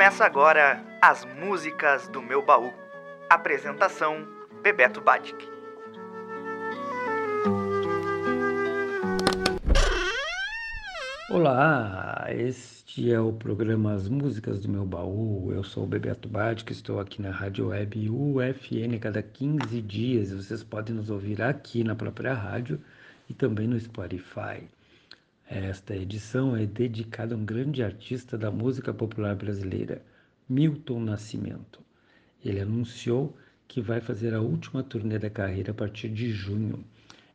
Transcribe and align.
Começa 0.00 0.24
agora 0.24 0.82
as 1.02 1.26
músicas 1.26 2.08
do 2.08 2.22
meu 2.22 2.42
baú. 2.42 2.72
Apresentação: 3.28 4.26
Bebeto 4.62 4.98
Batic. 4.98 5.36
Olá, 11.28 12.24
este 12.30 13.12
é 13.12 13.20
o 13.20 13.34
programa 13.34 13.92
As 13.92 14.08
Músicas 14.08 14.60
do 14.60 14.70
Meu 14.70 14.86
Baú. 14.86 15.52
Eu 15.52 15.62
sou 15.62 15.84
o 15.84 15.86
Bebeto 15.86 16.30
Batic, 16.30 16.70
estou 16.70 16.98
aqui 16.98 17.20
na 17.20 17.30
Rádio 17.30 17.68
Web 17.68 18.08
UFN 18.08 18.98
cada 18.98 19.22
15 19.22 19.82
dias. 19.82 20.32
Vocês 20.32 20.64
podem 20.64 20.94
nos 20.94 21.10
ouvir 21.10 21.42
aqui 21.42 21.84
na 21.84 21.94
própria 21.94 22.32
rádio 22.32 22.80
e 23.28 23.34
também 23.34 23.66
no 23.68 23.78
Spotify. 23.78 24.66
Esta 25.52 25.96
edição 25.96 26.56
é 26.56 26.64
dedicada 26.64 27.34
a 27.34 27.36
um 27.36 27.44
grande 27.44 27.82
artista 27.82 28.38
da 28.38 28.52
música 28.52 28.94
popular 28.94 29.34
brasileira, 29.34 30.00
Milton 30.48 31.00
Nascimento. 31.00 31.80
Ele 32.44 32.60
anunciou 32.60 33.36
que 33.66 33.80
vai 33.80 34.00
fazer 34.00 34.32
a 34.32 34.40
última 34.40 34.80
turnê 34.80 35.18
da 35.18 35.28
carreira 35.28 35.72
a 35.72 35.74
partir 35.74 36.08
de 36.08 36.30
junho. 36.30 36.84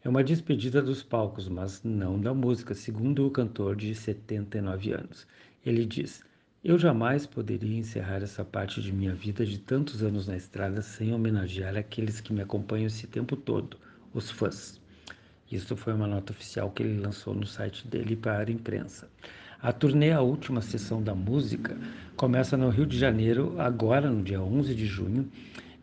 É 0.01 0.07
uma 0.07 0.23
despedida 0.23 0.81
dos 0.81 1.03
palcos, 1.03 1.49
mas 1.49 1.83
não 1.83 2.17
da 2.17 2.33
música, 2.33 2.73
segundo 2.73 3.27
o 3.27 3.31
cantor 3.31 3.75
de 3.75 3.93
79 3.93 4.93
anos. 4.93 5.27
Ele 5.65 5.85
diz: 5.85 6.23
Eu 6.63 6.79
jamais 6.79 7.25
poderia 7.25 7.77
encerrar 7.77 8.23
essa 8.23 8.45
parte 8.45 8.81
de 8.81 8.93
minha 8.93 9.13
vida 9.13 9.45
de 9.45 9.59
tantos 9.59 10.01
anos 10.01 10.25
na 10.25 10.37
estrada 10.37 10.81
sem 10.81 11.13
homenagear 11.13 11.75
aqueles 11.75 12.21
que 12.21 12.31
me 12.31 12.41
acompanham 12.41 12.87
esse 12.87 13.07
tempo 13.07 13.35
todo, 13.35 13.77
os 14.13 14.31
fãs. 14.31 14.79
Isso 15.51 15.75
foi 15.75 15.93
uma 15.93 16.07
nota 16.07 16.33
oficial 16.33 16.71
que 16.71 16.81
ele 16.81 16.99
lançou 16.99 17.35
no 17.35 17.45
site 17.45 17.87
dele 17.87 18.15
para 18.15 18.49
a 18.49 18.51
imprensa. 18.51 19.07
A 19.61 19.71
turnê 19.71 20.11
A 20.11 20.21
Última 20.21 20.61
Sessão 20.61 21.01
da 21.01 21.13
Música 21.13 21.77
começa 22.15 22.57
no 22.57 22.69
Rio 22.69 22.85
de 22.85 22.97
Janeiro, 22.97 23.55
agora 23.59 24.09
no 24.09 24.23
dia 24.23 24.41
11 24.41 24.73
de 24.73 24.85
junho, 24.85 25.29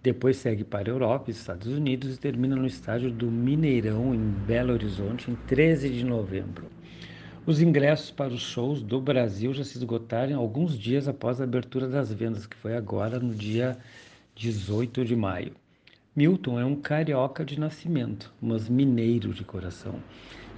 depois 0.02 0.36
segue 0.36 0.64
para 0.64 0.90
a 0.90 0.92
Europa 0.92 1.30
e 1.30 1.33
Estados 1.33 1.68
Unidos 1.68 2.16
e 2.16 2.18
termina 2.18 2.56
no 2.56 2.66
estádio 2.66 3.10
do 3.10 3.30
Mineirão, 3.30 4.12
em 4.12 4.30
Belo 4.46 4.72
Horizonte, 4.72 5.30
em 5.30 5.36
13 5.46 5.90
de 5.90 6.05
novembro. 6.05 6.66
Os 7.46 7.60
ingressos 7.62 8.10
para 8.10 8.33
os 8.33 8.40
shows 8.40 8.83
do 8.83 9.00
Brasil 9.00 9.55
já 9.55 9.62
se 9.62 9.78
esgotaram 9.78 10.38
alguns 10.38 10.77
dias 10.77 11.06
após 11.06 11.40
a 11.40 11.44
abertura 11.44 11.88
das 11.88 12.12
vendas, 12.12 12.46
que 12.46 12.56
foi 12.56 12.77
agora 12.77 13.20
no 13.20 13.33
dia 13.33 13.78
18 14.34 15.05
de 15.05 15.14
maio. 15.14 15.52
Milton 16.14 16.60
é 16.60 16.64
um 16.64 16.77
carioca 16.77 17.42
de 17.42 17.58
nascimento, 17.58 18.30
mas 18.38 18.68
mineiro 18.68 19.32
de 19.32 19.44
coração, 19.44 19.94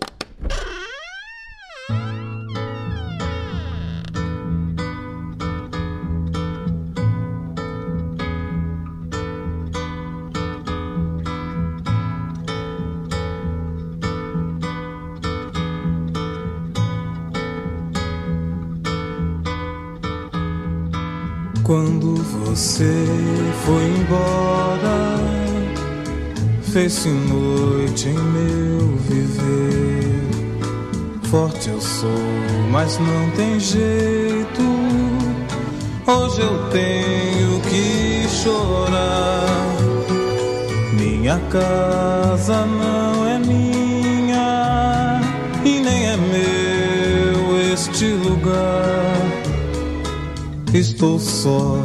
Quando 21.64 22.16
você 22.16 23.06
foi 23.64 23.84
embora, 23.84 25.16
fez-se 26.72 27.08
noite 27.08 28.08
em 28.08 28.18
meu 28.18 28.96
viver. 28.96 30.22
Forte 31.30 31.70
eu 31.70 31.80
sou, 31.80 32.10
mas 32.70 32.98
não 32.98 33.30
tem 33.36 33.60
jeito. 33.60 34.62
Hoje 36.04 36.40
eu 36.40 36.68
tenho 36.70 37.60
que 37.60 38.28
chorar. 38.28 39.46
Minha 40.98 41.38
casa 41.48 42.66
não 42.66 43.21
Estou 50.74 51.18
só 51.18 51.76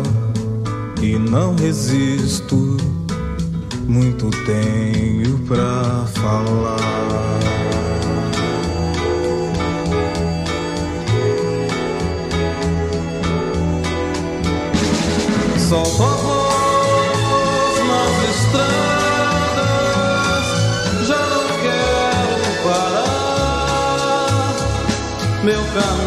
e 1.02 1.20
não 1.20 1.56
resisto. 1.56 2.78
Muito 3.86 4.30
tenho 4.46 5.38
pra 5.40 6.06
falar. 6.14 6.78
A 15.69 15.84
voz 15.84 16.16
nas 17.88 18.16
estradas, 18.30 19.68
já 21.06 21.22
não 21.28 21.44
quero 21.62 22.48
parar. 22.64 24.56
Meu 25.44 25.62
caminho 25.74 26.06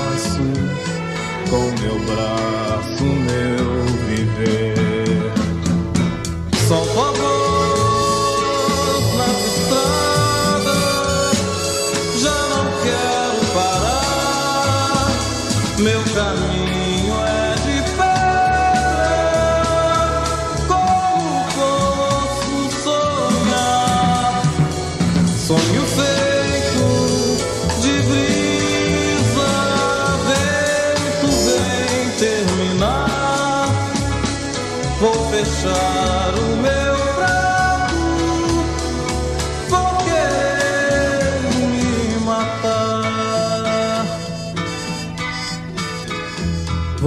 com 1.51 1.69
meu 1.81 1.99
braço 2.05 3.03
meu 3.03 3.85
viver. 4.07 5.33
Solto 6.65 6.97
a 6.97 7.11
voz 7.11 9.03
nas 9.17 9.39
estradas, 9.57 10.71
já 12.21 12.39
não 12.47 12.65
quero 12.83 13.41
parar. 13.53 15.09
Meu 15.77 16.01
caminho 16.15 16.90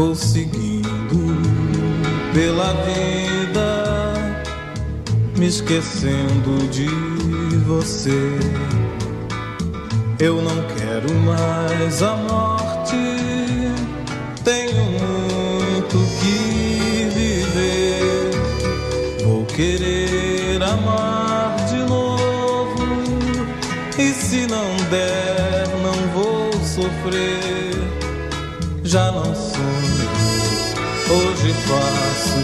vou 0.05 0.15
seguindo 0.15 0.83
pela 2.35 2.75
vida, 2.85 4.13
me 5.39 5.47
esquecendo 5.47 6.69
de 6.69 6.89
você. 7.67 8.39
Eu 10.19 10.43
não 10.43 10.63
quero 10.77 11.11
mais 11.21 12.03
a 12.03 12.17
morte, 12.17 12.97
tenho 14.45 14.85
muito 14.85 15.97
que 16.21 17.09
viver. 17.15 18.31
Vou 19.25 19.47
querer 19.47 20.63
amar 20.63 21.57
de 21.71 21.79
novo, 21.79 22.85
e 23.99 24.13
se 24.13 24.47
não 24.49 24.69
der, 24.91 25.67
não 25.83 26.13
vou 26.13 26.53
sofrer. 26.63 27.75
Já 28.85 29.11
não 29.11 29.35
sou 29.35 29.94
hoje 31.15 31.53
faço 31.53 32.41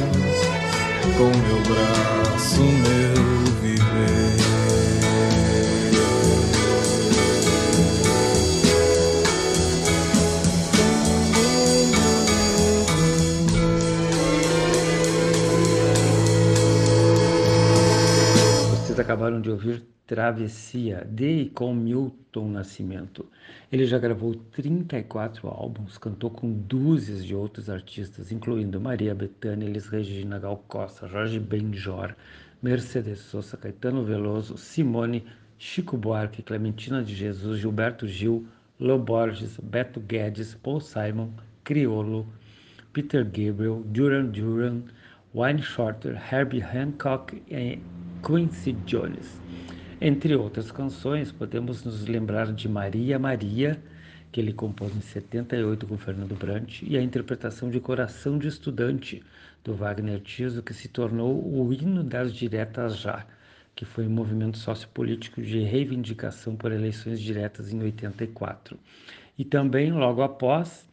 com 1.16 1.24
meu 1.24 1.60
braço 1.62 2.62
meu 2.62 3.44
viver. 3.60 4.36
Vocês 18.70 18.98
acabaram 18.98 19.40
de 19.40 19.50
ouvir 19.50 19.82
Travessia, 20.10 21.06
de 21.08 21.42
e 21.42 21.50
com 21.50 21.72
Milton 21.72 22.48
Nascimento. 22.48 23.24
Ele 23.70 23.86
já 23.86 23.96
gravou 23.96 24.34
34 24.34 25.46
álbuns, 25.46 25.98
cantou 25.98 26.30
com 26.30 26.50
dúzias 26.52 27.24
de 27.24 27.32
outros 27.32 27.70
artistas, 27.70 28.32
incluindo 28.32 28.80
Maria 28.80 29.14
Bethânia, 29.14 29.66
Elis 29.66 29.86
Regina, 29.86 30.40
Gal 30.40 30.64
Costa, 30.66 31.06
Jorge 31.06 31.38
Benjor, 31.38 32.16
Mercedes 32.60 33.20
Sosa, 33.20 33.56
Caetano 33.56 34.02
Veloso, 34.02 34.58
Simone, 34.58 35.24
Chico 35.56 35.96
Buarque, 35.96 36.42
Clementina 36.42 37.04
de 37.04 37.14
Jesus, 37.14 37.60
Gilberto 37.60 38.08
Gil, 38.08 38.44
Lô 38.80 38.98
Borges, 38.98 39.58
Beto 39.62 40.00
Guedes, 40.00 40.56
Paul 40.56 40.80
Simon, 40.80 41.30
Criolo, 41.62 42.26
Peter 42.92 43.22
Gabriel, 43.22 43.84
Duran 43.86 44.26
Duran, 44.26 44.82
Wayne 45.32 45.62
Shorter, 45.62 46.20
Herbie 46.32 46.64
Hancock 46.64 47.40
e 47.48 47.78
Quincy 48.24 48.72
Jones. 48.84 49.39
Entre 50.02 50.34
outras 50.34 50.72
canções, 50.72 51.30
podemos 51.30 51.84
nos 51.84 52.06
lembrar 52.06 52.54
de 52.54 52.66
Maria 52.66 53.18
Maria, 53.18 53.78
que 54.32 54.40
ele 54.40 54.50
compôs 54.50 54.96
em 54.96 55.00
78 55.02 55.86
com 55.86 55.98
Fernando 55.98 56.34
Brant, 56.34 56.80
e 56.80 56.96
a 56.96 57.02
interpretação 57.02 57.68
de 57.68 57.78
Coração 57.80 58.38
de 58.38 58.48
Estudante, 58.48 59.22
do 59.62 59.74
Wagner 59.74 60.18
Tiso, 60.20 60.62
que 60.62 60.72
se 60.72 60.88
tornou 60.88 61.46
o 61.46 61.70
hino 61.70 62.02
das 62.02 62.32
diretas 62.32 62.96
já, 62.96 63.26
que 63.76 63.84
foi 63.84 64.06
um 64.06 64.10
movimento 64.10 64.56
sociopolítico 64.56 65.42
de 65.42 65.60
reivindicação 65.60 66.56
por 66.56 66.72
eleições 66.72 67.20
diretas 67.20 67.70
em 67.70 67.82
84. 67.82 68.78
E 69.36 69.44
também, 69.44 69.92
logo 69.92 70.22
após, 70.22 70.88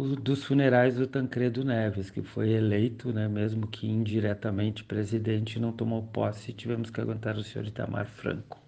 dos 0.00 0.44
funerais 0.44 0.96
do 0.96 1.06
Tancredo 1.06 1.64
Neves, 1.64 2.10
que 2.10 2.22
foi 2.22 2.50
eleito, 2.50 3.12
né, 3.12 3.28
mesmo 3.28 3.66
que 3.66 3.86
indiretamente 3.86 4.82
presidente, 4.82 5.60
não 5.60 5.72
tomou 5.72 6.02
posse 6.02 6.50
e 6.50 6.54
tivemos 6.54 6.90
que 6.90 7.00
aguentar 7.00 7.36
o 7.36 7.44
senhor 7.44 7.66
Itamar 7.66 8.06
Franco. 8.06 8.58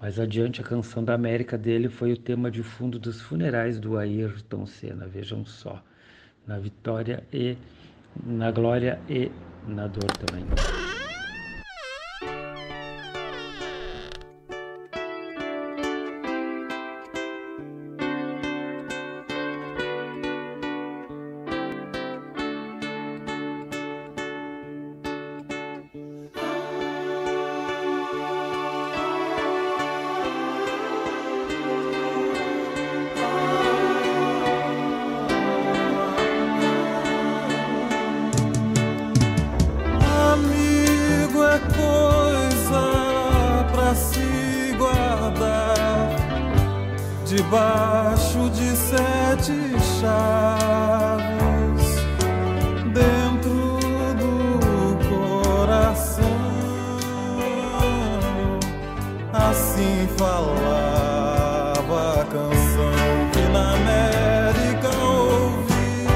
Mais 0.00 0.18
adiante, 0.18 0.60
a 0.60 0.64
canção 0.64 1.02
da 1.02 1.14
América 1.14 1.56
dele 1.56 1.88
foi 1.88 2.12
o 2.12 2.16
tema 2.16 2.50
de 2.50 2.62
fundo 2.62 2.98
dos 2.98 3.20
funerais 3.20 3.80
do 3.80 3.96
Ayrton 3.96 4.66
Senna, 4.66 5.06
vejam 5.06 5.44
só, 5.44 5.82
na 6.46 6.58
vitória 6.58 7.24
e 7.32 7.56
na 8.24 8.50
glória 8.50 9.00
e 9.08 9.30
na 9.66 9.86
dor 9.86 10.10
também. 10.18 10.44
Assim 59.54 60.08
falava 60.18 61.98
a 62.20 62.24
canção 62.24 63.30
que 63.32 63.38
na 63.52 63.74
América 63.74 64.88
ouvi. 65.00 66.08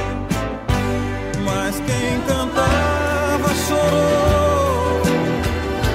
Mas 1.44 1.76
quem 1.76 2.20
cantava 2.26 3.48
chorou 3.68 5.02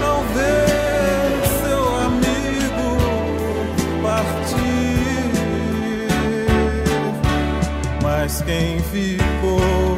ao 0.07 0.21
ver 0.33 1.41
seu 1.59 1.83
amigo 2.05 2.89
partir. 4.01 5.33
Mas 8.01 8.31
quem 8.43 8.79
ficou 8.79 9.97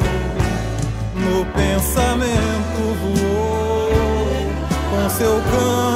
no 1.14 1.46
pensamento 1.54 2.82
voou 3.04 4.50
com 4.90 5.06
seu 5.12 5.36
canto 5.52 5.95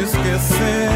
mesmo 0.00 0.89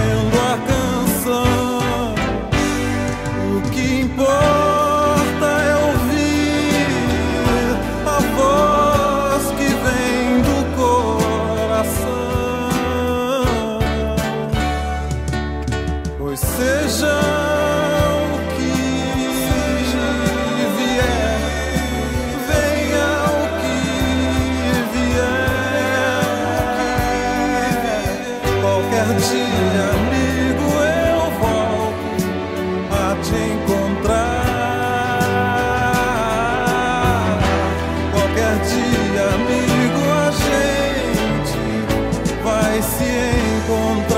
encontrar. 43.67 44.14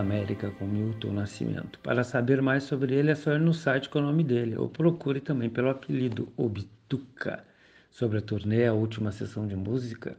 América 0.00 0.50
com 0.50 0.66
Milton 0.66 1.12
Nascimento. 1.12 1.78
Para 1.80 2.04
saber 2.04 2.42
mais 2.42 2.64
sobre 2.64 2.94
ele 2.94 3.10
é 3.10 3.14
só 3.14 3.32
ir 3.32 3.40
no 3.40 3.54
site 3.54 3.88
com 3.88 3.98
o 3.98 4.02
nome 4.02 4.24
dele, 4.24 4.56
ou 4.56 4.68
procure 4.68 5.20
também 5.20 5.50
pelo 5.50 5.70
apelido 5.70 6.28
Obituca. 6.36 7.44
Sobre 7.90 8.18
a 8.18 8.22
turnê, 8.22 8.66
a 8.66 8.72
última 8.72 9.10
sessão 9.10 9.46
de 9.46 9.56
música, 9.56 10.16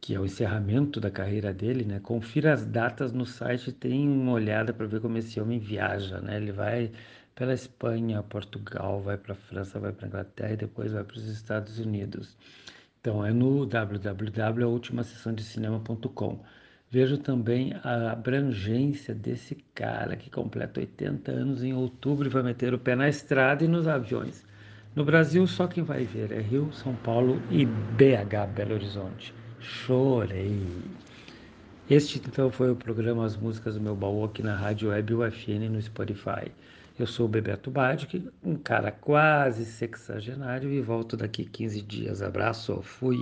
que 0.00 0.14
é 0.14 0.20
o 0.20 0.24
encerramento 0.24 1.00
da 1.00 1.10
carreira 1.10 1.52
dele, 1.52 1.84
né? 1.84 2.00
Confira 2.00 2.52
as 2.52 2.64
datas 2.64 3.12
no 3.12 3.26
site, 3.26 3.72
tem 3.72 4.08
uma 4.08 4.32
olhada 4.32 4.72
para 4.72 4.86
ver 4.86 5.00
como 5.00 5.18
esse 5.18 5.40
homem 5.40 5.58
viaja, 5.58 6.20
né? 6.20 6.36
Ele 6.36 6.52
vai 6.52 6.90
pela 7.34 7.52
Espanha, 7.52 8.22
Portugal, 8.22 9.00
vai 9.00 9.16
para 9.16 9.32
a 9.32 9.36
França, 9.36 9.80
vai 9.80 9.92
para 9.92 10.06
a 10.06 10.08
Inglaterra 10.08 10.52
e 10.52 10.56
depois 10.56 10.92
vai 10.92 11.02
para 11.04 11.16
os 11.16 11.26
Estados 11.26 11.78
Unidos. 11.78 12.36
Então 13.00 13.24
é 13.24 13.32
no 13.32 13.64
www.ultimasessãodecinema.com. 13.66 16.44
Vejo 16.90 17.18
também 17.18 17.74
a 17.82 18.12
abrangência 18.12 19.14
desse 19.14 19.56
cara 19.74 20.16
que 20.16 20.30
completa 20.30 20.80
80 20.80 21.32
anos 21.32 21.62
em 21.64 21.72
outubro 21.72 22.26
e 22.26 22.30
vai 22.30 22.42
meter 22.42 22.72
o 22.72 22.78
pé 22.78 22.94
na 22.94 23.08
estrada 23.08 23.64
e 23.64 23.68
nos 23.68 23.88
aviões. 23.88 24.46
No 24.94 25.04
Brasil, 25.04 25.44
só 25.46 25.66
quem 25.66 25.82
vai 25.82 26.04
ver 26.04 26.30
é 26.30 26.40
Rio, 26.40 26.72
São 26.72 26.94
Paulo 26.94 27.42
e 27.50 27.66
BH, 27.66 28.54
Belo 28.54 28.74
Horizonte. 28.74 29.34
Chorei. 29.58 30.62
Este 31.90 32.18
então 32.18 32.48
foi 32.48 32.70
o 32.70 32.76
programa 32.76 33.24
As 33.24 33.36
Músicas 33.36 33.74
do 33.74 33.80
Meu 33.80 33.96
Baú 33.96 34.24
aqui 34.24 34.42
na 34.42 34.56
Rádio 34.56 34.90
Web 34.90 35.14
UFN 35.14 35.68
no 35.68 35.82
Spotify. 35.82 36.52
Eu 36.96 37.08
sou 37.08 37.26
o 37.26 37.28
Bebeto 37.28 37.72
Badic, 37.72 38.24
um 38.40 38.54
cara 38.54 38.92
quase 38.92 39.64
sexagenário 39.64 40.70
e 40.70 40.80
volto 40.80 41.16
daqui 41.16 41.44
15 41.44 41.82
dias. 41.82 42.22
Abraço, 42.22 42.80
fui! 42.82 43.18